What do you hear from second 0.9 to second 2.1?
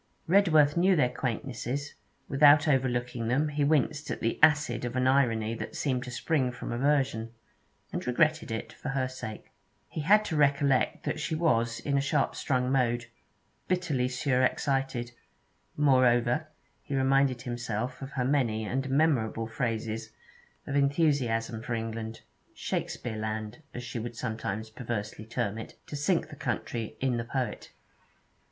their quaintnesses;